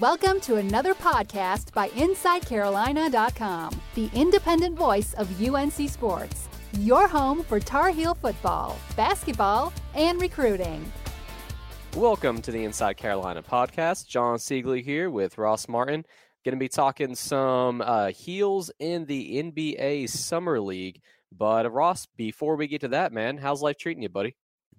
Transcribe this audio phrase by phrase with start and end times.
[0.00, 6.48] Welcome to another podcast by InsideCarolina.com, the independent voice of UNC Sports,
[6.80, 10.84] your home for Tar Heel football, basketball, and recruiting.
[11.94, 14.08] Welcome to the Inside Carolina podcast.
[14.08, 16.04] John Siegley here with Ross Martin.
[16.44, 21.00] Going to be talking some uh, heels in the NBA Summer League.
[21.30, 24.34] But uh, Ross, before we get to that, man, how's life treating you, buddy?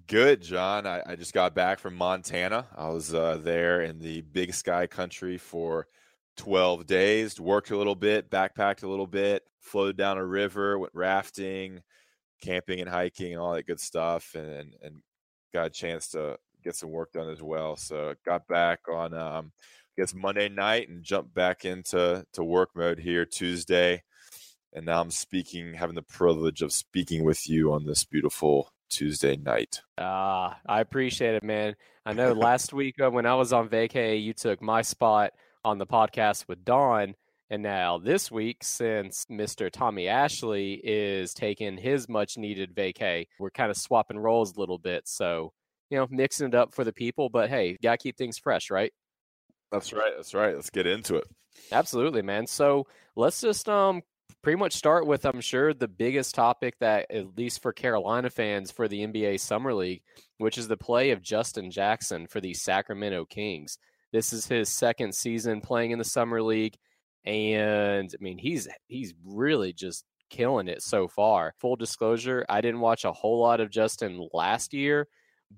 [0.08, 0.88] Good, John.
[0.88, 2.66] I, I just got back from Montana.
[2.78, 5.88] I was uh, there in the Big Sky country for
[6.38, 10.94] 12 days, worked a little bit, backpacked a little bit, floated down a river, went
[10.96, 11.84] rafting,
[12.42, 15.02] camping and hiking, and all that good stuff, and, and
[15.54, 17.76] got a chance to get some work done as well.
[17.76, 22.70] So got back on, um, I guess, Monday night and jumped back into to work
[22.78, 24.04] mode here Tuesday.
[24.72, 29.36] And now I'm speaking, having the privilege of speaking with you on this beautiful Tuesday
[29.38, 29.82] night.
[29.98, 31.76] Ah, I appreciate it, man.
[32.06, 35.78] I know last week uh, when I was on vacay, you took my spot on
[35.78, 37.16] the podcast with Dawn.
[37.50, 39.72] And now this week, since Mr.
[39.72, 44.78] Tommy Ashley is taking his much needed vacay, we're kind of swapping roles a little
[44.78, 45.08] bit.
[45.08, 45.54] So,
[45.90, 47.30] you know, mixing it up for the people.
[47.30, 48.92] But hey, got to keep things fresh, right?
[49.72, 50.12] That's right.
[50.16, 50.56] That's right.
[50.56, 51.28] Let's get into it.
[51.72, 52.48] Absolutely, man.
[52.48, 54.02] So let's just um
[54.42, 58.72] pretty much start with, I'm sure, the biggest topic that, at least for Carolina fans,
[58.72, 60.04] for the NBA Summer League,
[60.38, 63.78] which is the play of Justin Jackson for the Sacramento Kings.
[64.12, 66.78] This is his second season playing in the Summer League,
[67.26, 71.54] and I mean, he's he's really just killing it so far.
[71.60, 75.08] Full disclosure, I didn't watch a whole lot of Justin last year,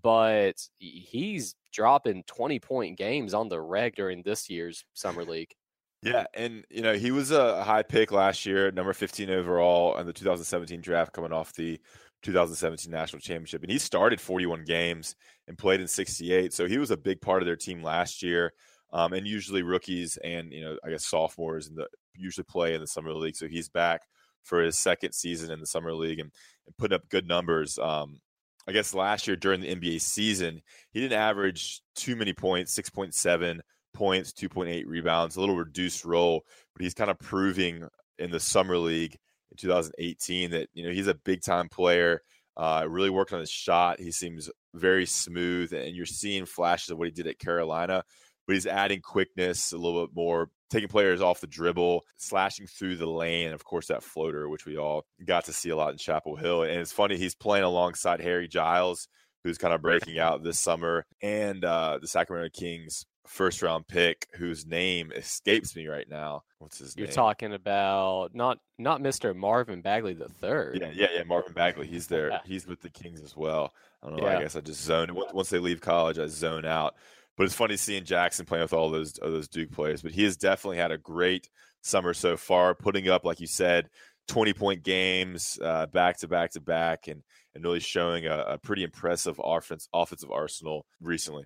[0.01, 5.53] but he's dropping 20 point games on the reg during this year's Summer League.
[6.01, 10.05] Yeah, and you know he was a high pick last year, number 15 overall in
[10.05, 11.79] the 2017 draft, coming off the
[12.21, 15.15] 2017 national championship, and he started 41 games
[15.47, 16.53] and played in 68.
[16.53, 18.53] So he was a big part of their team last year.
[18.91, 22.81] Um, and usually rookies and you know I guess sophomores and the usually play in
[22.81, 23.35] the summer league.
[23.35, 24.01] So he's back
[24.43, 26.31] for his second season in the summer league and,
[26.65, 27.77] and putting up good numbers.
[27.77, 28.19] Um,
[28.67, 30.61] I guess last year during the NBA season,
[30.91, 33.59] he didn't average too many points, 6.7
[33.93, 36.43] points, 2.8 rebounds, a little reduced role,
[36.75, 39.17] but he's kind of proving in the summer league
[39.51, 42.21] in 2018 that you know he's a big time player.
[42.57, 43.99] Uh, really worked on his shot.
[43.99, 48.03] He seems very smooth, and you're seeing flashes of what he did at Carolina.
[48.45, 52.97] But he's adding quickness a little bit more, taking players off the dribble, slashing through
[52.97, 55.91] the lane, and of course that floater, which we all got to see a lot
[55.91, 56.63] in Chapel Hill.
[56.63, 59.07] And it's funny he's playing alongside Harry Giles,
[59.43, 64.27] who's kind of breaking out this summer, and uh, the Sacramento Kings first round pick
[64.33, 66.43] whose name escapes me right now.
[66.57, 67.11] What's his You're name?
[67.11, 69.35] You're talking about not not Mr.
[69.35, 70.79] Marvin Bagley the third.
[70.81, 71.23] Yeah, yeah, yeah.
[71.23, 71.87] Marvin Bagley.
[71.87, 72.41] He's there.
[72.43, 73.71] He's with the Kings as well.
[74.01, 74.25] I don't know.
[74.25, 74.37] Yeah.
[74.37, 76.17] I guess I just zone once they leave college.
[76.17, 76.95] I zone out.
[77.37, 80.01] But it's funny seeing Jackson playing with all those all those Duke players.
[80.01, 81.49] But he has definitely had a great
[81.81, 83.89] summer so far, putting up like you said.
[84.27, 87.23] 20 point games uh, back to back to back and
[87.55, 91.45] and really showing a, a pretty impressive offense offensive arsenal recently.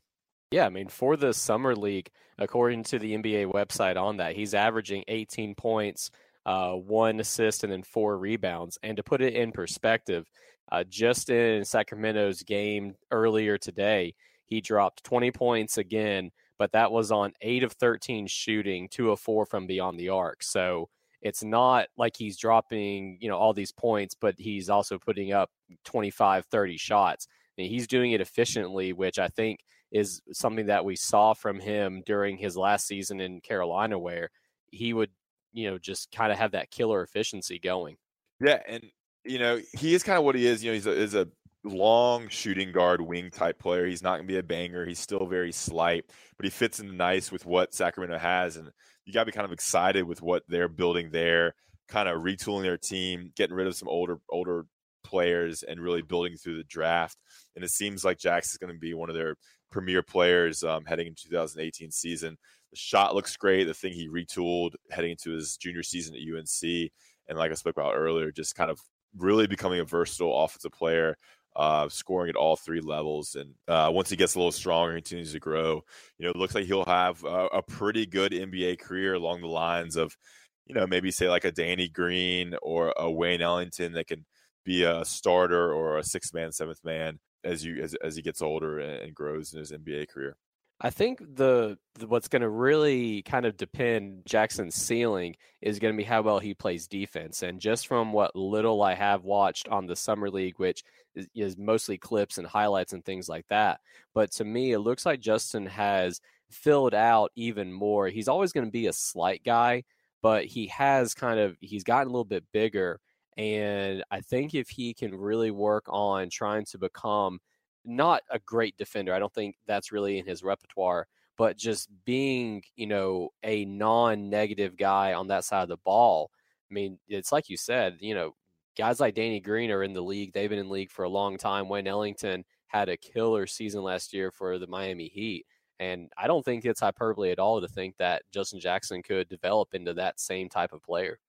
[0.54, 4.54] Yeah, I mean, for the summer league, according to the NBA website on that, he's
[4.54, 6.12] averaging 18 points,
[6.46, 8.78] uh, one assist, and then four rebounds.
[8.84, 10.30] And to put it in perspective,
[10.72, 14.14] uh, just in Sacramento's game earlier today,
[14.46, 19.20] he dropped 20 points again, but that was on eight of 13 shooting, two of
[19.20, 20.44] four from beyond the arc.
[20.44, 20.88] So
[21.24, 25.50] it's not like he's dropping, you know, all these points, but he's also putting up
[25.84, 27.28] 25, 30 shots.
[27.28, 29.62] I mean, he's doing it efficiently, which I think
[29.94, 34.32] is something that we saw from him during his last season in Carolina, where
[34.72, 35.12] he would,
[35.54, 37.96] you know, just kind of have that killer efficiency going.
[38.42, 38.84] Yeah, and
[39.24, 40.64] you know he is kind of what he is.
[40.64, 41.28] You know, he's a, is a
[41.64, 43.86] long shooting guard wing type player.
[43.86, 44.86] He's not going to be a banger.
[44.86, 46.06] He's still very slight,
[46.38, 48.72] but he fits in nice with what Sacramento has, and
[49.06, 51.54] you got to be kind of excited with what they're building there.
[51.88, 54.66] Kind of retooling their team, getting rid of some older older
[55.04, 57.18] players, and really building through the draft.
[57.56, 59.36] And it seems like Jackson's going to be one of their
[59.74, 62.38] premier players um, heading into 2018 season.
[62.72, 63.66] The shot looks great.
[63.66, 66.92] The thing he retooled heading into his junior season at UNC,
[67.28, 68.80] and like I spoke about earlier, just kind of
[69.18, 71.18] really becoming a versatile offensive player.
[71.56, 73.36] uh, scoring at all three levels.
[73.36, 75.84] And uh, once he gets a little stronger, continues to grow,
[76.18, 79.48] you know, it looks like he'll have a, a, pretty good NBA career along the
[79.48, 80.18] lines of,
[80.66, 84.26] you know, maybe say like a Danny Green or a Wayne Ellington that can
[84.66, 88.42] be a starter or a six man, seventh man as you as, as he gets
[88.42, 90.38] older and, grows in his NBA career.
[90.82, 95.94] I think the, the what's going to really kind of depend Jackson's ceiling is going
[95.94, 97.42] to be how well he plays defense.
[97.42, 100.84] And just from what little I have watched on the summer league, which
[101.16, 103.80] is, is mostly clips and highlights and things like that,
[104.14, 106.20] but to me it looks like Justin has
[106.50, 108.08] filled out even more.
[108.08, 109.84] He's always going to be a slight guy,
[110.22, 113.00] but he has kind of he's gotten a little bit bigger.
[113.38, 117.40] And I think if he can really work on trying to become
[117.86, 119.14] not a great defender.
[119.14, 121.08] I don't think that's really in his repertoire,
[121.38, 126.32] but just being, you know, a non-negative guy on that side of the ball.
[126.70, 128.36] I mean, it's like you said, you know,
[128.78, 130.34] guys like Danny Green are in the league.
[130.34, 131.70] They've been in the league for a long time.
[131.70, 135.46] Wayne Ellington had a killer season last year for the Miami Heat.
[135.80, 139.74] And I don't think it's hyperbole at all to think that Justin Jackson could develop
[139.74, 141.20] into that same type of player.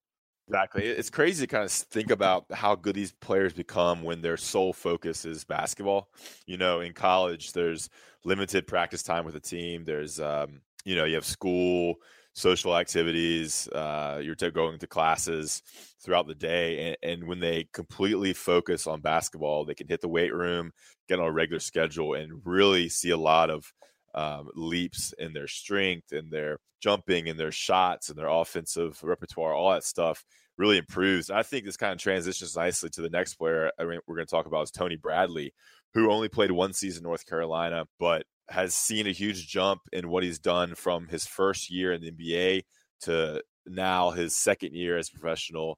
[0.47, 0.83] Exactly.
[0.85, 4.73] It's crazy to kind of think about how good these players become when their sole
[4.73, 6.09] focus is basketball.
[6.45, 7.89] You know, in college, there's
[8.23, 9.85] limited practice time with a the team.
[9.85, 11.95] There's, um, you know, you have school,
[12.33, 13.67] social activities.
[13.69, 15.63] Uh, you're going to classes
[16.03, 20.07] throughout the day, and, and when they completely focus on basketball, they can hit the
[20.07, 20.71] weight room,
[21.09, 23.73] get on a regular schedule, and really see a lot of
[24.15, 29.53] um, leaps in their strength and their jumping and their shots and their offensive repertoire,
[29.53, 30.23] all that stuff
[30.57, 31.29] really improves.
[31.29, 34.45] I think this kind of transitions nicely to the next player we're going to talk
[34.45, 35.53] about is Tony Bradley,
[35.93, 40.09] who only played one season in North Carolina, but has seen a huge jump in
[40.09, 42.63] what he's done from his first year in the NBA
[43.01, 45.77] to now his second year as professional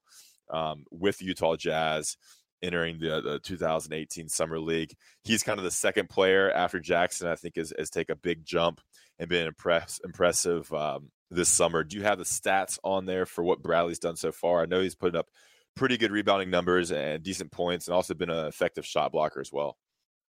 [0.50, 2.16] um, with Utah Jazz
[2.62, 4.94] entering the, the 2018 Summer League.
[5.24, 8.44] He's kind of the second player after Jackson, I think, has, has take a big
[8.44, 8.80] jump
[9.18, 11.84] and been impress, impressive um, this summer.
[11.84, 14.62] Do you have the stats on there for what Bradley's done so far?
[14.62, 15.28] I know he's putting up
[15.76, 19.52] pretty good rebounding numbers and decent points, and also been an effective shot blocker as
[19.52, 19.76] well.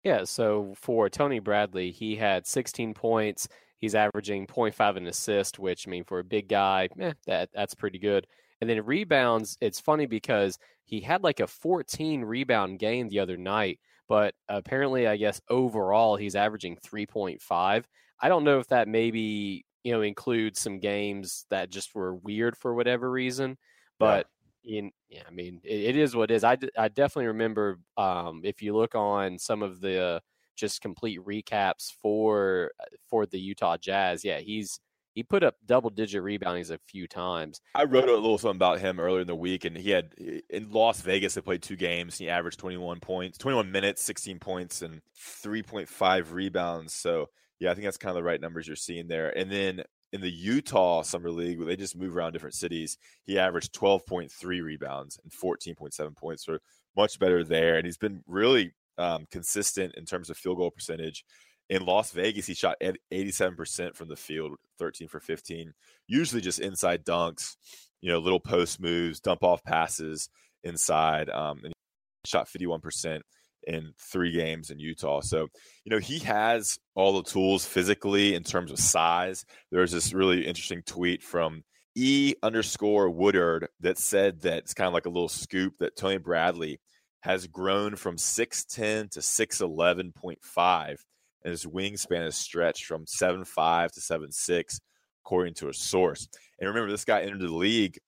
[0.03, 3.49] Yeah, so for Tony Bradley, he had 16 points.
[3.79, 7.75] He's averaging 0.5 an assist, which I mean for a big guy, eh, that that's
[7.75, 8.27] pretty good.
[8.61, 13.37] And then rebounds, it's funny because he had like a 14 rebound game the other
[13.37, 17.83] night, but apparently, I guess overall he's averaging 3.5.
[18.21, 22.57] I don't know if that maybe you know includes some games that just were weird
[22.57, 23.57] for whatever reason,
[23.99, 24.25] but.
[24.27, 24.33] Yeah.
[24.61, 26.43] In, yeah, I mean, it, it is what it is.
[26.43, 30.19] I, I definitely remember um, if you look on some of the uh,
[30.57, 34.81] just complete recaps for uh, for the Utah Jazz, yeah, he's
[35.19, 37.59] he put up double digit reboundings a few times.
[37.75, 40.13] I wrote a little something about him earlier in the week, and he had
[40.49, 41.33] in Las Vegas.
[41.33, 42.17] They played two games.
[42.17, 45.01] He averaged 21 points, 21 minutes, 16 points, and
[45.43, 46.93] 3.5 rebounds.
[46.93, 47.27] So
[47.59, 49.37] yeah, I think that's kind of the right numbers you're seeing there.
[49.37, 49.83] And then
[50.13, 54.63] in the Utah Summer League, where they just move around different cities, he averaged 12.3
[54.63, 56.45] rebounds and 14.7 points.
[56.45, 56.59] So
[56.95, 61.25] much better there, and he's been really um, consistent in terms of field goal percentage
[61.69, 62.77] in Las Vegas, he shot
[63.13, 65.71] 87% from the field, 13 for 15.
[66.07, 67.55] Usually just inside dunks,
[68.01, 70.29] you know, little post moves, dump off passes
[70.63, 71.29] inside.
[71.29, 73.21] Um, and he shot 51%
[73.67, 75.21] in three games in Utah.
[75.21, 75.47] So,
[75.83, 79.45] you know, he has all the tools physically in terms of size.
[79.71, 81.63] There's this really interesting tweet from
[81.95, 86.17] E underscore Woodyard that said that it's kind of like a little scoop that Tony
[86.17, 86.79] Bradley
[87.21, 90.97] has grown from 6'10 to 6'11.5
[91.43, 94.79] and his wingspan is stretched from seven five to seven six,
[95.25, 96.27] according to a source.
[96.59, 97.99] And remember, this guy entered the league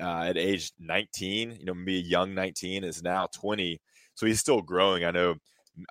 [0.00, 1.56] uh, at age 19.
[1.58, 3.80] You know, maybe a young 19 is now 20,
[4.14, 5.04] so he's still growing.
[5.04, 5.36] I know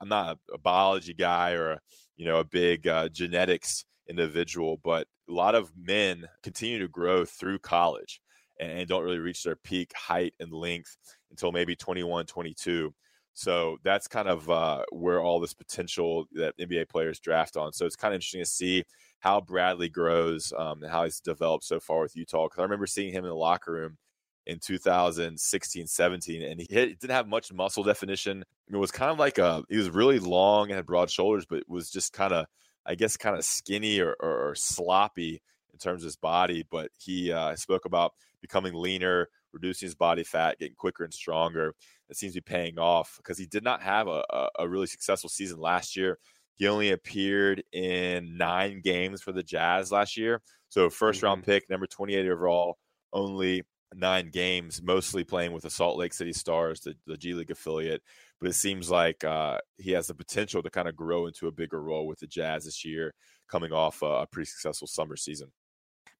[0.02, 1.80] I'm not a, biology guy or a,
[2.18, 7.24] you know a big uh, genetics individual, but a lot of men continue to grow
[7.26, 8.22] through college
[8.60, 10.98] and, and don't really reach their peak height and length
[11.30, 12.94] until maybe 21, 22.
[13.40, 17.72] So that's kind of uh, where all this potential that NBA players draft on.
[17.72, 18.84] So it's kind of interesting to see
[19.20, 22.48] how Bradley grows um, and how he's developed so far with Utah.
[22.48, 23.98] Because I remember seeing him in the locker room
[24.46, 28.44] in 2016, 17, and he hit, didn't have much muscle definition.
[28.70, 31.46] I It was kind of like a he was really long and had broad shoulders,
[31.46, 32.46] but was just kind of
[32.86, 35.42] I guess kind of skinny or, or, or, sloppy
[35.72, 36.66] in terms of his body.
[36.70, 41.74] But he uh, spoke about becoming leaner, reducing his body fat, getting quicker and stronger.
[42.10, 44.88] It seems to be paying off because he did not have a, a, a, really
[44.88, 46.18] successful season last year.
[46.56, 50.42] He only appeared in nine games for the Jazz last year.
[50.70, 51.26] So, 1st mm-hmm.
[51.26, 52.78] round pick, number 28 overall,
[53.14, 57.52] only nine games, mostly playing with the Salt Lake City Stars, the, the G League
[57.52, 58.02] affiliate.
[58.40, 61.52] but it seems like uh, he has the potential to kind of grow into a
[61.52, 63.14] bigger role with the Jazz this year,
[63.48, 65.52] coming off a, a pretty successful summer season.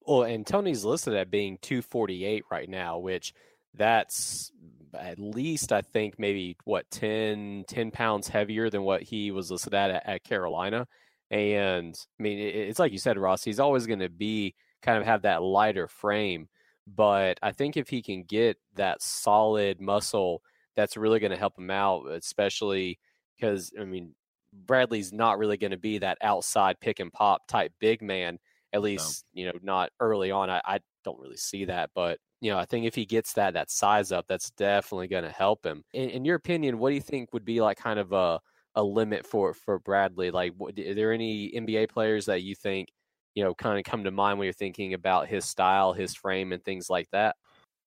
[0.10, 3.32] Well, and Tony's listed at being 248 right now, which
[3.76, 4.52] that's
[4.96, 9.76] at least I think maybe what 10, 10 pounds heavier than what he was listed
[9.76, 10.88] at at, at Carolina.
[11.30, 14.98] And I mean, it, it's like you said, Ross, he's always going to be kind
[14.98, 16.50] of have that lighter frame.
[16.88, 20.42] But I think if he can get that solid muscle,
[20.76, 22.98] that's really going to help him out, especially
[23.38, 24.16] because, I mean,
[24.52, 28.40] Bradley's not really going to be that outside pick and pop type big man,
[28.74, 29.40] at least, no.
[29.40, 30.50] you know, not early on.
[30.50, 31.90] I, I don't really see that.
[31.96, 35.24] But you know, I think if he gets that that size up, that's definitely going
[35.24, 35.84] to help him.
[35.94, 38.40] In, in, your opinion, what do you think would be like kind of a
[38.76, 40.32] a limit for for Bradley?
[40.32, 42.90] Like, what, are there any NBA players that you think
[43.36, 46.54] you know kind of come to mind when you're thinking about his style, his frame,
[46.54, 47.36] and things like that?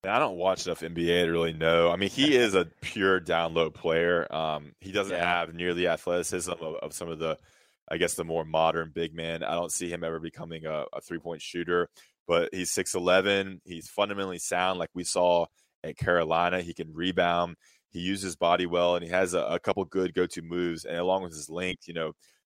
[0.05, 1.89] I don't watch enough NBA to really know.
[1.89, 4.27] I mean, he is a pure down low player.
[4.33, 5.25] Um, he doesn't yeah.
[5.25, 7.37] have nearly the athleticism of, of, some of the,
[7.89, 9.43] I guess, the more modern big man.
[9.43, 11.89] I don't see him ever becoming a, a three point shooter
[12.27, 13.59] but he's 6'11.
[13.65, 15.45] He's fundamentally sound, like we saw
[15.83, 16.61] at Carolina.
[16.61, 17.55] He can rebound.
[17.89, 20.85] He uses body well, and he has a, a couple good go to moves.
[20.85, 22.13] And along with his length, you know,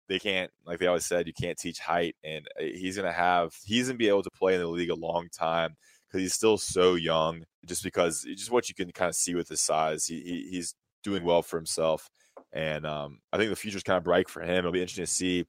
[0.08, 2.16] they can't, like they always said, you can't teach height.
[2.24, 4.66] And uh, he's going to have, he's going to be able to play in the
[4.66, 5.76] league a long time
[6.08, 9.48] because he's still so young, just because, just what you can kind of see with
[9.48, 10.06] his size.
[10.06, 12.08] He, he he's doing well for himself.
[12.52, 14.58] And um, I think the future's kind of bright for him.
[14.58, 15.46] It'll be interesting to see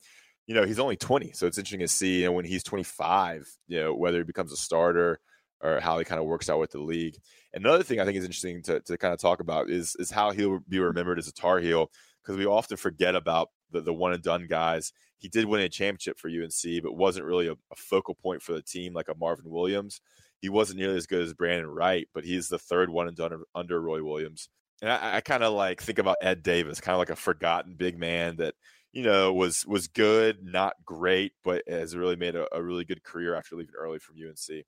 [0.49, 1.33] you know, he's only 20.
[1.33, 4.51] So it's interesting to see, you know, when he's 25, you know, whether he becomes
[4.51, 5.19] a starter
[5.61, 7.17] or how he kind of works out with the league.
[7.53, 10.31] Another thing I think is interesting to, to kind of talk about is is how
[10.31, 11.91] he'll be remembered as a Tar Heel
[12.23, 14.91] because we often forget about the, the one and done guys.
[15.19, 18.53] He did win a championship for UNC, but wasn't really a, a focal point for
[18.53, 20.01] the team like a Marvin Williams.
[20.41, 23.43] He wasn't nearly as good as Brandan Wright, but he's the third one and done
[23.53, 24.49] under Roy Williams.
[24.81, 27.75] And I, I kind of like think about Ed Davis, kind of like a forgotten
[27.75, 28.55] big man that–
[28.91, 33.03] you know, was was good, not great, but has really made a, a really good
[33.03, 34.65] career after leaving early from UNC.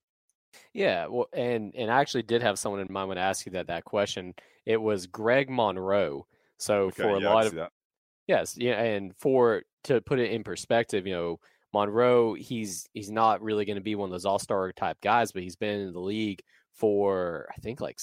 [0.74, 3.54] Yeah, well, and and I actually did have someone in mind when I asked you
[3.54, 4.36] that that question.
[4.66, 6.28] It was Greg Monroe.
[6.58, 7.72] So okay, for a yeah, lot of that.
[8.28, 11.40] yes, yeah, and for to put it in perspective, you know,
[11.74, 15.32] Monroe, he's he's not really going to be one of those all star type guys,
[15.32, 16.44] but he's been in the league
[16.76, 18.00] for I think like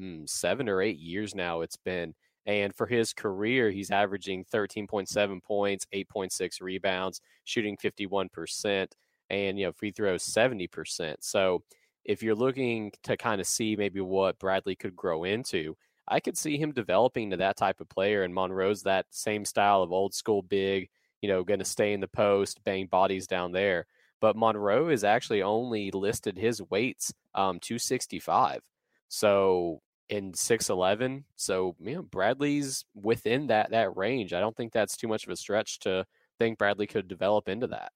[0.00, 1.60] mm, seven or eight years now.
[1.60, 2.14] It's been
[2.46, 8.88] and for his career, he's averaging 13.7 points, 8.6 rebounds, shooting 51%,
[9.28, 11.16] and you know free throws 70%.
[11.20, 11.62] So
[12.04, 15.76] if you're looking to kind of see maybe what Bradley could grow into,
[16.08, 18.22] I could see him developing to that type of player.
[18.22, 20.88] And Monroe's that same style of old school big,
[21.20, 23.86] you know, going to stay in the post, bang bodies down there.
[24.20, 28.60] But Monroe is actually only listed his weights um, 265.
[29.08, 31.24] So in 6'11.
[31.36, 34.32] So, you know, Bradley's within that that range.
[34.32, 36.04] I don't think that's too much of a stretch to
[36.38, 37.92] think Bradley could develop into that.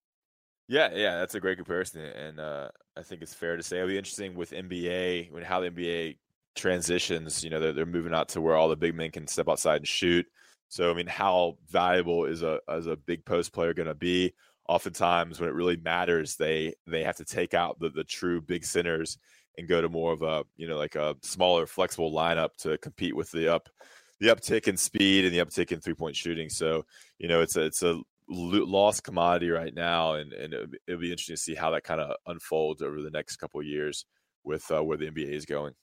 [0.68, 3.88] Yeah, yeah, that's a great comparison, and uh, I think it's fair to say it'll
[3.88, 6.16] be interesting with NBA when how the NBA
[6.54, 7.44] transitions.
[7.44, 9.78] You know, they're, they're moving out to where all the big men can step outside
[9.78, 10.24] and shoot.
[10.68, 14.32] So, I mean, how valuable is a as a big post player going to be?
[14.66, 18.64] Oftentimes, when it really matters, they they have to take out the the true big
[18.64, 19.18] centers
[19.58, 23.14] and go to more of a you know like a smaller flexible lineup to compete
[23.14, 23.68] with the up
[24.20, 26.84] the uptick in speed and the uptick in three point shooting so
[27.18, 31.36] you know it's a it's a lost commodity right now and and it'll, be interesting
[31.36, 34.06] to see how that kind of unfolds over the next couple of years
[34.44, 35.74] with uh, where the NBA is going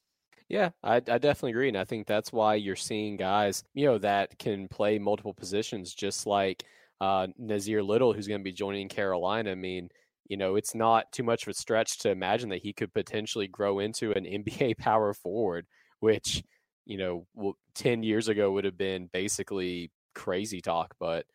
[0.52, 1.70] yeah, I, I, definitely agree.
[1.70, 5.94] And I think that's why you're seeing guys, you know, that can play multiple positions,
[5.94, 6.66] just like
[7.00, 9.52] uh, Nassir Little, who's going to be joining Carolina.
[9.52, 9.90] I mean,
[10.32, 13.48] you know, it's not too much of a stretch to imagine that he could potentially
[13.48, 15.68] grow into an NBA power forward,
[16.00, 16.42] which,
[16.86, 20.96] you know, 10 years ago would have been basically crazy talk.
[21.02, 21.26] But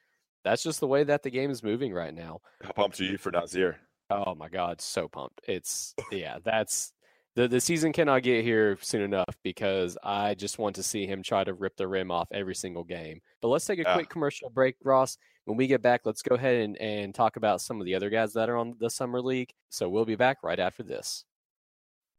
[0.45, 2.41] that's just the way that the game is moving right now.
[2.62, 3.75] How pumped are you for Nassir?
[4.09, 5.43] Oh my God, so pumped.
[5.47, 6.95] It's, yeah, that's,
[7.35, 11.23] the, the season cannot get here soon enough because I just want to see him
[11.23, 13.21] try to rip the rim off every single game.
[13.43, 13.93] But let's take a yeah.
[13.93, 15.19] quick commercial break, Ross.
[15.47, 18.11] When we get back, let's go ahead and, and talk about some of the other
[18.11, 19.50] guys that are on the summer league.
[19.71, 21.25] So we'll be back right after this.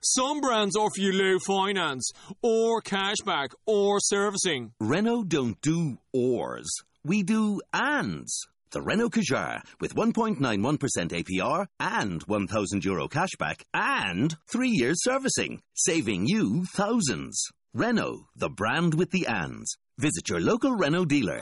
[0.02, 2.10] Some brands offer you low finance,
[2.42, 4.72] or cashback, or servicing.
[4.80, 6.68] Renault don't do ors.
[7.04, 8.48] We do ands.
[8.72, 16.28] The Renault Kadjar with 1.91% APR and 1,000 euro cashback and three years servicing, saving
[16.28, 17.44] you thousands.
[17.74, 19.76] Renault, the brand with the ands.
[19.98, 21.42] Visit your local Renault dealer.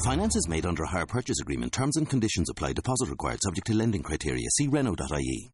[0.00, 1.72] Finance is made under a hire purchase agreement.
[1.72, 2.72] Terms and conditions apply.
[2.72, 4.48] Deposit required subject to lending criteria.
[4.50, 5.52] See Renault.ie.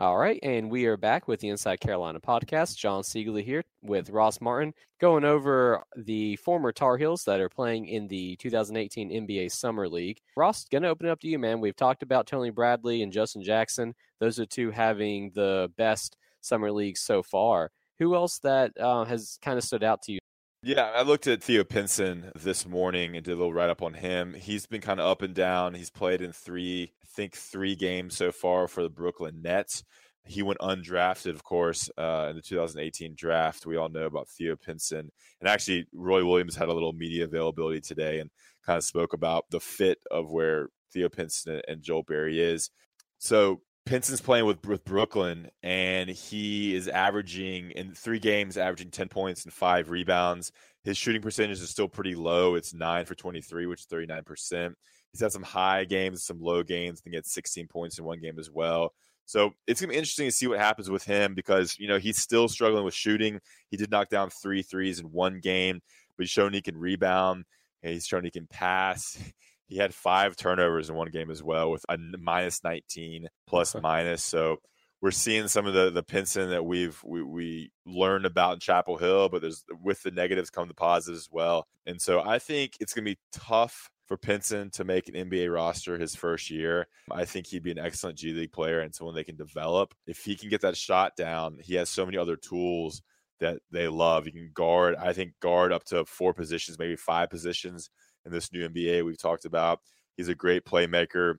[0.00, 2.76] All right, and we are back with the Inside Carolina podcast.
[2.76, 7.86] John Siegley here with Ross Martin, going over the former Tar Heels that are playing
[7.86, 10.18] in the 2018 NBA Summer League.
[10.36, 11.60] Ross, going to open it up to you, man.
[11.60, 13.94] We've talked about Tony Bradley and Justin Jackson.
[14.20, 17.72] Those are two having the best Summer League so far.
[17.98, 20.18] Who else that uh, has kind of stood out to you?
[20.62, 23.94] Yeah, I looked at Theo Pinson this morning and did a little write up on
[23.94, 24.34] him.
[24.34, 25.74] He's been kind of up and down.
[25.74, 29.84] He's played in three, I think, three games so far for the Brooklyn Nets.
[30.24, 33.66] He went undrafted, of course, uh, in the 2018 draft.
[33.66, 35.12] We all know about Theo Pinson.
[35.40, 38.28] And actually, Roy Williams had a little media availability today and
[38.66, 42.70] kind of spoke about the fit of where Theo Pinson and Joel Berry is.
[43.18, 49.08] So Pinson's playing with, with Brooklyn, and he is averaging in three games, averaging 10
[49.08, 50.52] points and five rebounds.
[50.84, 52.54] His shooting percentage is still pretty low.
[52.54, 54.74] It's nine for 23, which is 39%.
[55.10, 57.00] He's had some high games, some low games.
[57.00, 58.92] I think he had 16 points in one game as well.
[59.24, 62.18] So it's gonna be interesting to see what happens with him because you know he's
[62.18, 63.40] still struggling with shooting.
[63.70, 65.80] He did knock down three threes in one game,
[66.16, 67.44] but he's shown he can rebound.
[67.82, 69.18] He's shown he can pass.
[69.68, 74.22] He had five turnovers in one game as well, with a minus 19 plus minus.
[74.22, 74.58] So
[75.00, 78.96] we're seeing some of the the Pinson that we've we, we learned about in Chapel
[78.96, 81.66] Hill, but there's with the negatives come the positives as well.
[81.86, 85.98] And so I think it's gonna be tough for Pinson to make an NBA roster
[85.98, 86.86] his first year.
[87.10, 89.94] I think he'd be an excellent G League player and someone they can develop.
[90.06, 93.02] If he can get that shot down, he has so many other tools
[93.38, 94.24] that they love.
[94.24, 97.90] He can guard, I think, guard up to four positions, maybe five positions
[98.24, 99.80] in this new NBA we've talked about.
[100.16, 101.36] He's a great playmaker.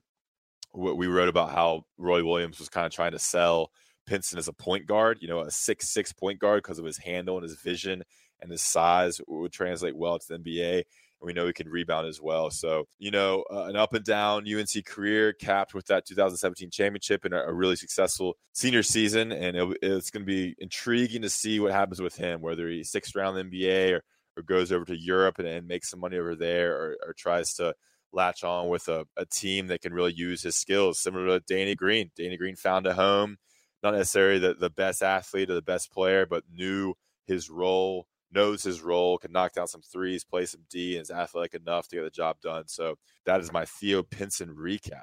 [0.72, 3.70] We wrote about how Roy Williams was kind of trying to sell
[4.06, 6.98] Pinson as a point guard, you know, a six six point guard because of his
[6.98, 8.02] handle and his vision
[8.40, 10.84] and his size would translate well to the NBA
[11.20, 12.50] and we know he can rebound as well.
[12.50, 17.24] So, you know, uh, an up and down UNC career capped with that 2017 championship
[17.24, 19.30] and a, a really successful senior season.
[19.32, 22.84] And it, it's going to be intriguing to see what happens with him, whether he
[22.84, 24.02] sixth round NBA or,
[24.40, 27.54] or goes over to Europe and, and makes some money over there or, or tries
[27.54, 27.74] to
[28.12, 31.74] latch on with a, a team that can really use his skills, similar to Danny
[31.74, 32.10] Green.
[32.16, 33.36] Danny Green found a home,
[33.82, 36.94] not necessarily the, the best athlete or the best player, but knew
[37.26, 41.10] his role knows his role, can knock down some threes, play some D, and is
[41.10, 42.68] athletic enough to get the job done.
[42.68, 45.02] So that is my Theo Pinson recap.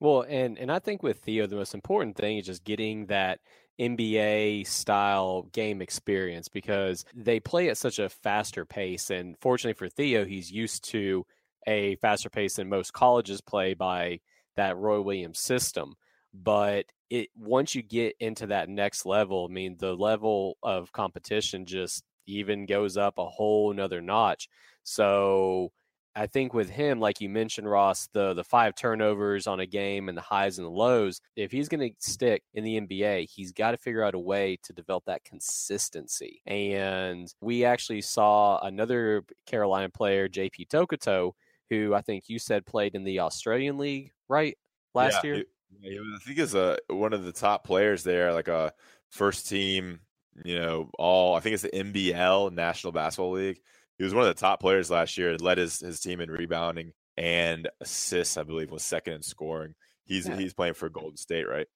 [0.00, 3.40] Well, and and I think with Theo, the most important thing is just getting that
[3.78, 9.10] NBA style game experience because they play at such a faster pace.
[9.10, 11.26] And fortunately for Theo, he's used to
[11.66, 14.20] a faster pace than most colleges play by
[14.56, 15.94] that Roy Williams system.
[16.32, 21.66] But it once you get into that next level, I mean, the level of competition
[21.66, 24.48] just even goes up a whole nother notch.
[24.82, 25.72] So
[26.16, 30.08] I think with him, like you mentioned, Ross, the the five turnovers on a game
[30.08, 33.52] and the highs and the lows, if he's going to stick in the NBA, he's
[33.52, 36.40] got to figure out a way to develop that consistency.
[36.46, 41.32] And we actually saw another Carolina player, JP Tokoto,
[41.68, 44.56] who I think you said played in the Australian League, right?
[44.94, 45.44] Last yeah, year?
[45.82, 48.72] He, I think is a uh, one of the top players there, like a
[49.10, 50.00] first team
[50.44, 53.60] you know, all I think it's the NBL National Basketball League.
[53.98, 56.30] He was one of the top players last year and led his, his team in
[56.30, 59.74] rebounding and assists, I believe, was second in scoring.
[60.04, 60.36] He's yeah.
[60.36, 61.66] he's playing for Golden State, right?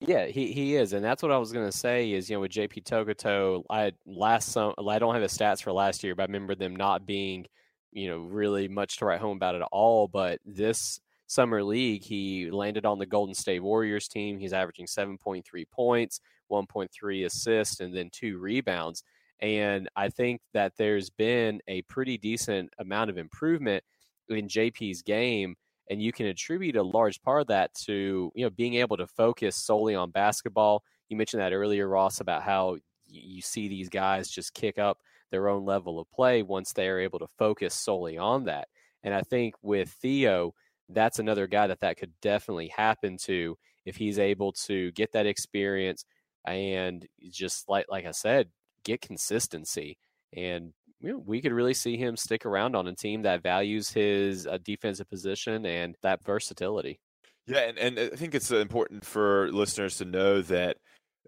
[0.00, 2.12] Yeah, he, he is, and that's what I was going to say.
[2.12, 5.72] Is you know with JP Tokoto, I last some I don't have the stats for
[5.72, 7.46] last year, but I remember them not being,
[7.92, 10.08] you know, really much to write home about at all.
[10.08, 14.38] But this summer league, he landed on the Golden State Warriors team.
[14.38, 19.02] He's averaging seven point three points, 1.3 assists, and then two rebounds.
[19.40, 23.84] And I think that there's been a pretty decent amount of improvement
[24.28, 25.56] in JP's game.
[25.90, 29.06] And you can attribute a large part of that to, you know, being able to
[29.06, 30.82] focus solely on basketball.
[31.08, 34.98] You mentioned that earlier, Ross, about how you see these guys just kick up
[35.30, 38.68] their own level of play once they are able to focus solely on that.
[39.02, 40.54] And I think with Theo,
[40.88, 45.26] that's another guy that that could definitely happen to if he's able to get that
[45.26, 46.04] experience,
[46.46, 48.48] and just like like I said,
[48.84, 49.98] get consistency.
[50.36, 53.90] And you know, we could really see him stick around on a team that values
[53.90, 56.98] his uh, defensive position and that versatility.
[57.46, 60.78] Yeah, and, and I think it's important for listeners to know that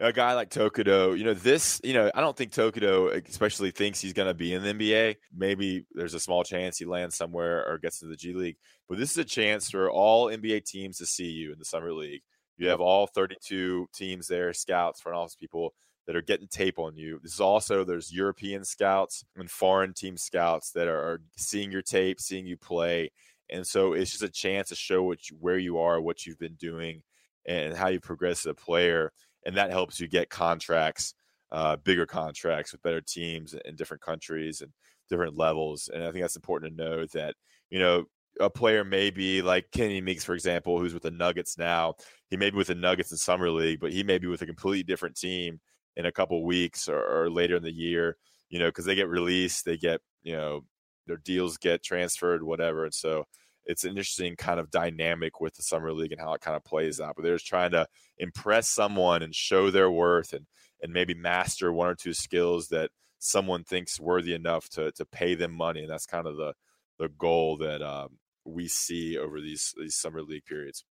[0.00, 4.00] a guy like Tokoto, you know, this, you know, I don't think Tokoto especially thinks
[4.00, 5.16] he's going to be in the NBA.
[5.34, 8.56] Maybe there's a small chance he lands somewhere or gets to the G League,
[8.88, 11.92] but this is a chance for all NBA teams to see you in the summer
[11.92, 12.22] league.
[12.58, 15.74] You have all 32 teams there, scouts, front office people
[16.06, 17.18] that are getting tape on you.
[17.22, 22.20] This is also there's European scouts and foreign team scouts that are seeing your tape,
[22.20, 23.10] seeing you play,
[23.50, 26.38] and so it's just a chance to show what you, where you are, what you've
[26.38, 27.02] been doing,
[27.46, 29.12] and how you progress as a player,
[29.44, 31.14] and that helps you get contracts,
[31.52, 34.72] uh, bigger contracts with better teams in different countries and
[35.08, 35.88] different levels.
[35.92, 37.34] And I think that's important to know that
[37.70, 38.04] you know
[38.40, 41.94] a player may be like Kenny Meeks, for example, who's with the Nuggets now.
[42.28, 44.46] He may be with the Nuggets in summer league, but he may be with a
[44.46, 45.60] completely different team
[45.96, 48.16] in a couple weeks or, or later in the year.
[48.48, 50.64] You know, because they get released, they get you know
[51.06, 52.84] their deals get transferred, whatever.
[52.84, 53.24] And so
[53.64, 56.64] it's an interesting kind of dynamic with the summer league and how it kind of
[56.64, 57.14] plays out.
[57.16, 57.86] But they're just trying to
[58.18, 60.46] impress someone and show their worth and
[60.82, 65.34] and maybe master one or two skills that someone thinks worthy enough to to pay
[65.34, 65.80] them money.
[65.80, 66.54] And that's kind of the
[66.98, 70.84] the goal that um, we see over these these summer league periods.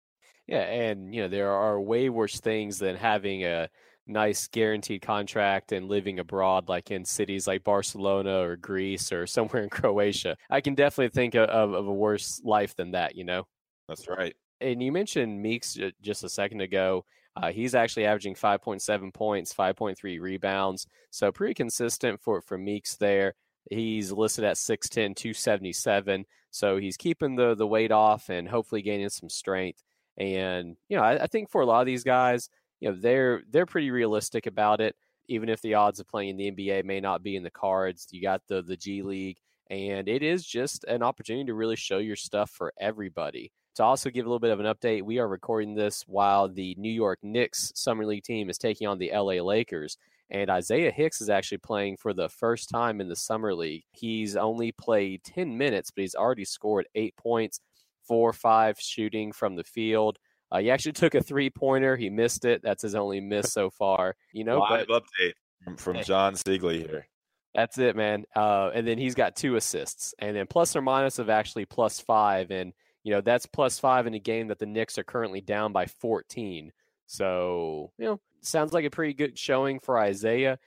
[0.46, 3.68] Yeah, and you know there are way worse things than having a
[4.06, 9.62] nice guaranteed contract and living abroad, like in cities like Barcelona or Greece or somewhere
[9.62, 10.36] in Croatia.
[10.50, 13.16] I can definitely think of, of a worse life than that.
[13.16, 13.46] You know.
[13.88, 14.34] That's right.
[14.60, 17.04] And you mentioned Meeks just a second ago.
[17.36, 23.34] Uh, he's actually averaging 5.7 points, 5.3 rebounds, so pretty consistent for for Meeks there.
[23.70, 26.26] He's listed at 6'10", 277.
[26.50, 29.82] So he's keeping the the weight off and hopefully gaining some strength.
[30.16, 32.48] And you know, I, I think for a lot of these guys,
[32.84, 34.94] you know, they're they're pretty realistic about it.
[35.28, 38.06] Even if the odds of playing in the NBA may not be in the cards,
[38.10, 39.38] you got the the G League,
[39.70, 43.50] and it is just an opportunity to really show your stuff for everybody.
[43.76, 46.74] To also give a little bit of an update, we are recording this while the
[46.78, 49.96] New York Knicks Summer League team is taking on the LA Lakers.
[50.28, 53.84] And Isaiah Hicks is actually playing for the first time in the Summer League.
[53.92, 57.60] He's only played 10 minutes, but he's already scored eight points,
[58.06, 60.18] four five shooting from the field.
[60.50, 61.96] Uh, he actually took a three pointer.
[61.96, 62.62] He missed it.
[62.62, 64.16] That's his only miss so far.
[64.32, 65.32] You know, Live but, update
[65.64, 67.06] from, from John Siegley here.
[67.54, 68.24] That's it, man.
[68.34, 72.00] Uh, and then he's got two assists, and then plus or minus of actually plus
[72.00, 72.72] five, and
[73.04, 75.86] you know that's plus five in a game that the Knicks are currently down by
[75.86, 76.72] 14.
[77.06, 80.58] So you know sounds like a pretty good showing for Isaiah.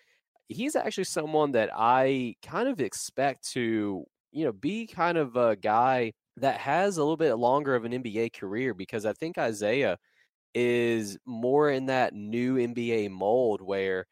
[0.47, 5.57] He's actually someone that I kind of expect to, you know, be kind of a
[5.57, 9.97] guy that has a little bit longer of an NBA career because I think Isaiah
[10.53, 14.07] is more in that new NBA mold where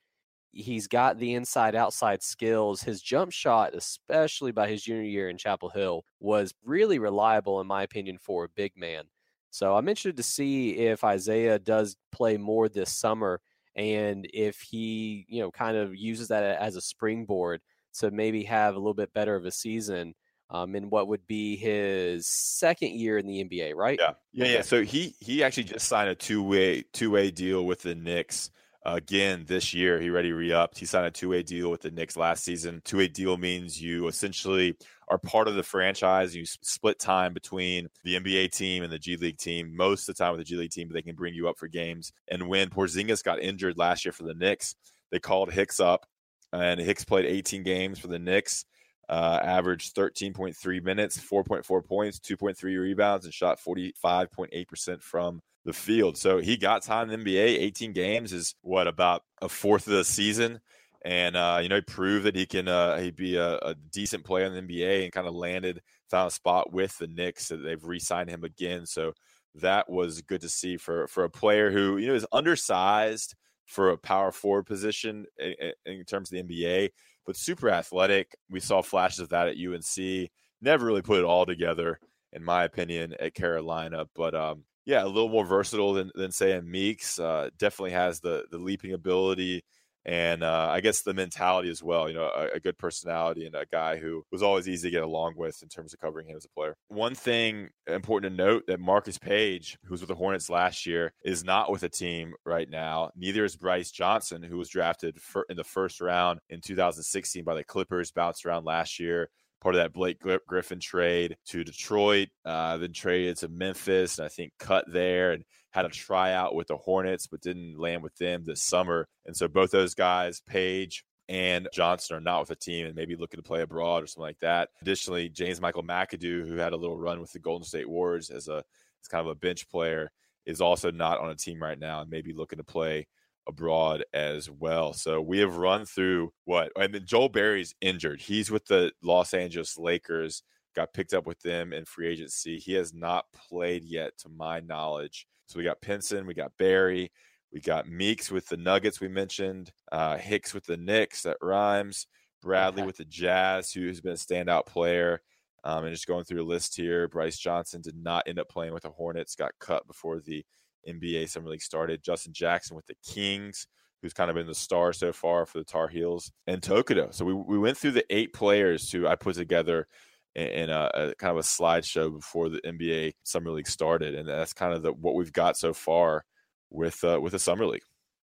[0.52, 2.82] he's got the inside outside skills.
[2.84, 7.68] His jump shot, especially by his junior year in Chapel Hill, was really reliable, in
[7.68, 9.06] my opinion, for a big man.
[9.50, 13.42] So I'm interested to see if Isaiah does play more this summer
[13.76, 17.62] and if he you know kind of uses that as a springboard
[18.00, 20.14] to maybe have a little bit better of a season
[20.50, 24.00] um, in what would be his second year in the NBA, right?
[24.00, 24.62] Yeah, yeah, yeah.
[24.62, 28.52] So he he actually just signed a two way two way deal with the Knicks
[28.86, 30.00] again this year.
[30.00, 30.78] He already re-upped.
[30.78, 32.82] He signed a two-way deal with the Knicks last season.
[32.86, 34.78] Two-way deal means you essentially
[35.08, 36.36] are part of the franchise.
[36.36, 39.76] You split time between the NBA team and the G League team.
[39.76, 41.58] Most of the time with the G League team, but they can bring you up
[41.58, 42.14] for games.
[42.30, 44.76] And when Porzingis got injured last year for the Knicks,
[45.12, 46.06] they called Hicks up,
[46.54, 48.66] and Hicks played 18 games for the Knicks.
[49.08, 56.18] Uh, averaged 13.3 minutes, 4.4 points, 2.3 rebounds, and shot 45.8% from the field.
[56.18, 57.60] So he got time in the NBA.
[57.60, 60.60] 18 games is what about a fourth of the season,
[61.04, 64.24] and uh, you know he proved that he can uh, he'd be a, a, decent
[64.24, 67.48] player in the NBA and kind of landed found a spot with the Knicks.
[67.48, 68.86] So they've re-signed him again.
[68.86, 69.14] So
[69.56, 73.90] that was good to see for for a player who you know is undersized for
[73.90, 76.90] a power forward position in, in terms of the NBA,
[77.26, 78.36] but super athletic.
[78.50, 80.30] We saw flashes of that at UNC.
[80.62, 82.00] Never really put it all together,
[82.32, 84.06] in my opinion, at Carolina.
[84.16, 87.20] But um, yeah, a little more versatile than than say Meeks.
[87.20, 89.64] Uh, definitely has the the leaping ability
[90.06, 92.08] and uh, I guess the mentality as well.
[92.08, 95.04] You know, a, a, good personality and a guy who was always easy to get
[95.04, 96.76] along with in terms of covering him as a player.
[96.88, 101.14] One thing important to note that Marcus Paige, who was with the Hornets last year,
[101.24, 103.12] is not with a team right now.
[103.16, 105.18] Neither is Brice Johnson, who was drafted
[105.50, 109.30] in the first round in 2016 by the Clippers, bounced around last year
[109.66, 114.30] part of that Blake Griffin trade to Detroit, uh, then traded to Memphis, and I
[114.30, 118.44] think cut there and had a tryout with the Hornets, but didn't land with them
[118.46, 119.08] this summer.
[119.26, 123.16] And so both those guys, Paige and Johnson, are not with a team and maybe
[123.16, 124.70] looking to play abroad or something like that.
[124.84, 128.48] Additionally, James Michael McAdoo, who had a little run with the Golden State Warriors as
[128.48, 128.64] a
[129.02, 130.12] as kind of a bench player,
[130.46, 133.08] is also not on a team right now and maybe looking to play
[133.48, 134.94] abroad as well.
[134.94, 138.22] So we have run through what, and then Joel Berry's injured.
[138.22, 140.44] He's with the Los Angeles Lakers,
[140.76, 142.58] got picked up with them in free agency.
[142.58, 145.28] He has not played yet, to my knowledge.
[145.48, 147.12] So we got Pinson, we got Berry,
[147.54, 152.08] we got Meeks with the Nuggets, we mentioned, uh, Hicks with the Knicks, that rhymes,
[152.42, 152.88] Bradley okay.
[152.88, 155.22] with the Jazz, who's been a standout player.
[155.64, 158.74] Um, and just going through a list here, Brice Johnson did not end up playing
[158.74, 160.46] with the Hornets, got cut before the
[160.88, 162.04] NBA Summer League started.
[162.04, 163.68] Justin Jackson with the Kings,
[164.02, 167.14] who's kind of been the star so far for the Tar Heels, and Tokoto.
[167.14, 169.88] So we, we went through the eight players who I put together
[170.36, 174.28] in, in a, a, kind of a slideshow before the NBA Summer League started, and
[174.28, 176.24] that's kind of the, what we've got so far
[176.70, 177.84] with uh, with the Summer League.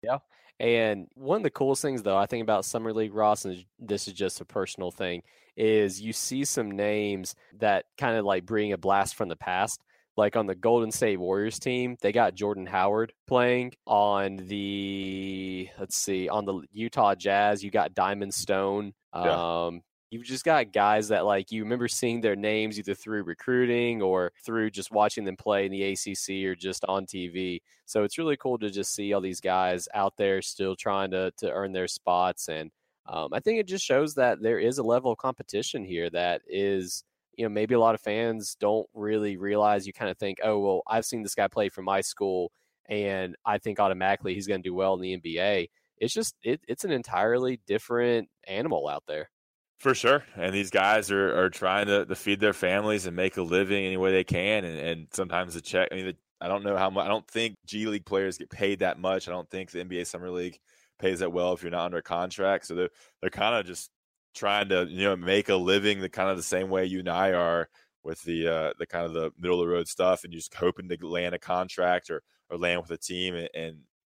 [0.03, 0.19] Yeah.
[0.59, 4.09] And one of the coolest things, though, I think about Summer League, Ross, and this
[4.09, 5.23] is just a personal thing,
[5.57, 9.83] is you see some names that kind of like bring a blast from the past
[10.16, 13.72] like on the Golden State Warriors team, they got Jordan Howard playing.
[13.87, 18.92] On the let's see, on the Utah Jazz, you got Diamond Stone.
[19.14, 19.66] Yeah.
[19.66, 24.02] Um, you've just got guys that like you remember seeing their names either through recruiting
[24.02, 27.61] or through just watching them play in the ACC or just on TV.
[27.87, 31.33] So it's really cool to just see all these guys out there still trying to
[31.38, 32.70] to earn their spots and
[33.09, 36.42] um, I think it just shows that there is a level of competition here that
[36.48, 37.05] is
[37.37, 40.59] you know, maybe a lot of fans don't really realize you kind of think, oh,
[40.59, 42.51] well, I've seen this guy play for my school
[42.88, 45.68] and I think automatically he's going to do well in the NBA.
[45.99, 49.31] It's just, it, it's an entirely different animal out there.
[49.79, 50.25] For sure.
[50.35, 53.85] And these guys are, are trying to, to feed their families and make a living
[53.85, 54.64] any way they can.
[54.64, 57.29] And, and sometimes the check, I mean, the, I don't know how much, I don't
[57.29, 59.29] think G League players get paid that much.
[59.29, 60.59] I don't think the NBA Summer League
[60.99, 62.66] pays that well if you're not under contract.
[62.66, 63.90] So they're, they're kind of just
[64.37, 67.09] trying to you know make a living the kind of the same way you and
[67.09, 67.68] I are
[68.05, 70.55] with the uh, the kind of the middle of the road stuff, and you're just
[70.55, 73.79] hoping to land a contract or or land with a team and, and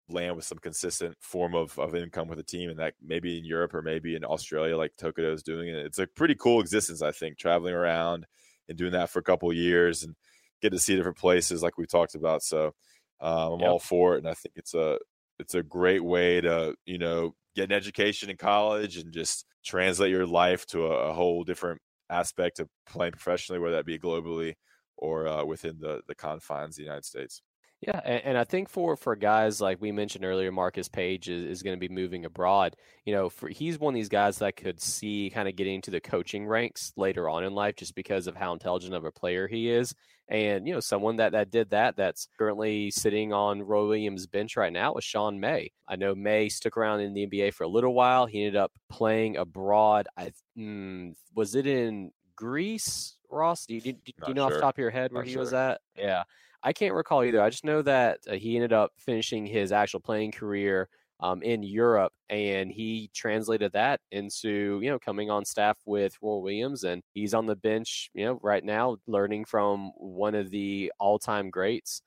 [0.10, 3.45] land with some consistent form of, of income with a team, and that maybe in
[3.45, 5.69] Europe or maybe in Australia, like Tokoto is doing.
[5.69, 8.25] And it's a pretty cool existence, I think, traveling around
[8.67, 10.15] and doing that for a couple of years and
[10.62, 12.43] get to see different places, like we talked about.
[12.43, 12.73] So
[13.21, 13.69] um, I'm yep.
[13.69, 14.97] all for it, and I think it's a
[15.39, 20.12] it's a great way to you know get an education in college and just translate
[20.12, 24.54] your life to a, a whole different aspect of playing professionally, whether that be globally
[24.96, 27.41] or uh, within the the confines of the United States.
[27.82, 31.43] Yeah, and, and, I think for for guys like we mentioned earlier, Marcus Paige is,
[31.43, 32.76] is going to be moving abroad.
[33.06, 35.91] You know, for, he's one of these guys that could see kind of getting to
[35.91, 39.48] the coaching ranks later on in life, just because of how intelligent of a player
[39.48, 39.93] he is.
[40.30, 44.58] And you know, someone that that did that that's currently sitting on Roy Williams' bench
[44.58, 45.72] right now is Sean May.
[45.88, 48.26] I know May stuck around in the NBA for a little while.
[48.26, 50.08] He ended up playing abroad.
[50.18, 53.66] I mm, was it in Greece, Ross?
[53.66, 54.48] Do you, do, do you know sure.
[54.48, 55.42] off the top of your head where Not he sure.
[55.42, 55.80] was at?
[55.98, 56.24] Yeah.
[56.63, 57.42] I can't recall either.
[57.42, 61.63] I just know that uh, he ended up finishing his actual playing career um, in
[61.63, 67.01] Europe, and he translated that into you know coming on staff with Roy Williams, and
[67.13, 72.01] he's on the bench you know right now learning from one of the all-time greats,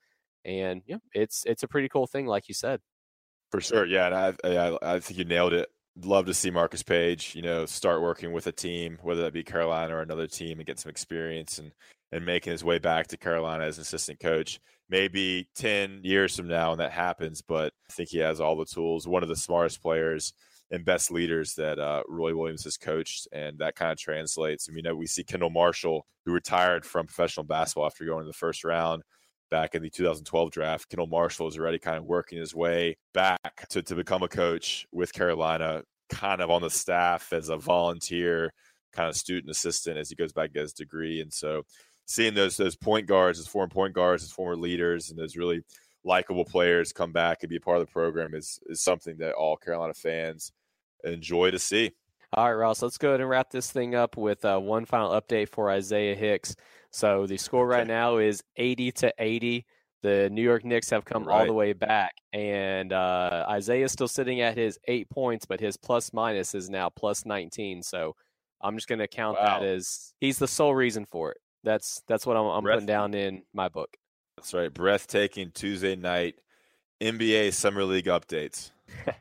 [0.45, 2.79] and yeah, it's it's a pretty cool thing, like you said.
[3.51, 5.69] For sure, yeah, and I I, I think you nailed it.
[6.03, 9.43] Love to see Marcus Paige, you know, start working with a team, whether that be
[9.43, 11.73] Carolina or another team, and get some experience and
[12.13, 14.59] and making his way back to Carolina as an assistant coach.
[14.91, 18.65] Maybe 10 years from now, and that happens, but I think he has all the
[18.65, 19.07] tools.
[19.07, 20.33] One of the smartest players
[20.69, 24.67] and best leaders that uh, Roy Williams has coached, and that kind of translates.
[24.67, 28.23] I mean, you know, we see Kendall Marshall, who retired from professional basketball after going
[28.23, 29.03] to the first round
[29.49, 30.89] back in the 2012 draft.
[30.89, 34.87] Kendall Marshall is already kind of working his way back to, to become a coach
[34.91, 38.51] with Carolina, kind of on the staff as a volunteer,
[38.93, 41.21] kind of student assistant as he goes back to his degree.
[41.21, 41.63] And so
[42.05, 45.63] seeing those those point guards, as former point guards, as former leaders, and those really
[46.03, 49.33] likable players come back and be a part of the program is is something that
[49.33, 50.51] all Carolina fans
[51.03, 51.91] enjoy to see.
[52.33, 55.11] All right, Ross, let's go ahead and wrap this thing up with uh, one final
[55.11, 56.55] update for Isaiah Hicks.
[56.89, 59.65] So the score right now is 80 to 80.
[60.01, 61.41] The New York Knicks have come right.
[61.41, 65.59] all the way back, and uh, Isaiah is still sitting at his eight points, but
[65.59, 67.83] his plus minus is now plus 19.
[67.83, 68.15] So
[68.61, 69.59] I'm just going to count wow.
[69.59, 71.40] that as he's the sole reason for it.
[71.63, 73.97] That's that's what I'm, I'm putting down in my book.
[74.37, 74.73] That's right.
[74.73, 76.35] Breathtaking Tuesday night
[77.01, 78.71] NBA Summer League updates.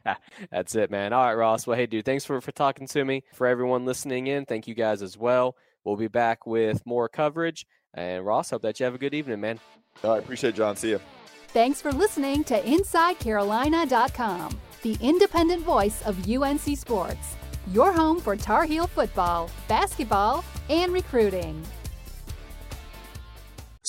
[0.50, 1.12] that's it, man.
[1.12, 1.66] All right, Ross.
[1.66, 3.22] Well, hey, dude, thanks for, for talking to me.
[3.34, 5.56] For everyone listening in, thank you guys as well.
[5.84, 7.66] We'll be back with more coverage.
[7.94, 9.58] And Ross, hope that you have a good evening, man.
[10.04, 10.76] All right, appreciate it, John.
[10.76, 11.00] See you.
[11.48, 17.36] Thanks for listening to InsideCarolina.com, the independent voice of UNC Sports,
[17.72, 21.64] your home for Tar Heel football, basketball, and recruiting.